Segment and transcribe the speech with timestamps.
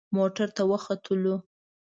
[0.15, 1.35] موټر ته وختلو.